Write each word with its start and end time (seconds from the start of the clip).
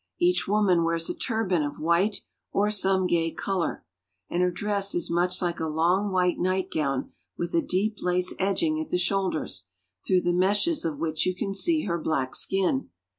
Each 0.17 0.47
woman 0.47 0.83
wears 0.83 1.11
a 1.11 1.13
turban 1.13 1.61
of 1.61 1.75
white 1.77 2.21
or 2.51 2.71
some 2.71 3.05
gay 3.05 3.29
color, 3.29 3.85
and 4.31 4.41
her 4.41 4.49
dress 4.49 4.95
is 4.95 5.11
much 5.11 5.43
like 5.43 5.59
a 5.59 5.67
long 5.67 6.11
white 6.11 6.39
nightgown 6.39 7.11
with 7.37 7.53
a 7.53 7.61
deep 7.61 7.97
lace 8.01 8.33
edging 8.39 8.81
at 8.81 8.89
the 8.89 8.97
shoulders, 8.97 9.67
through 10.03 10.21
the 10.21 10.33
meshes 10.33 10.85
of 10.85 10.97
which 10.97 11.27
you 11.27 11.35
can 11.35 11.53
see 11.53 11.83
her 11.83 11.99
black 11.99 12.33
skin. 12.33 12.89